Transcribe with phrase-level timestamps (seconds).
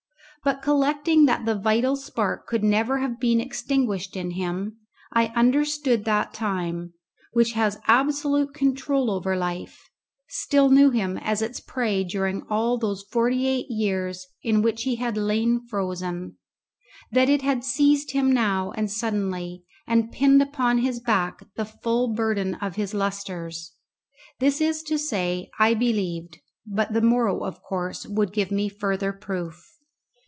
[0.43, 4.77] But collecting that the vital spark could never have been extinguished in him,
[5.13, 6.95] I understood that time,
[7.31, 9.87] which has absolute control over life,
[10.27, 14.95] still knew him as its prey during all those forty eight years in which he
[14.95, 16.37] had lain frozen;
[17.11, 22.07] that it had seized him now and suddenly, and pinned upon his back the full
[22.15, 23.73] burden of his lustres.
[24.39, 24.59] This
[24.89, 29.63] I say, I believed; but the morrow, of course, would give me further proof.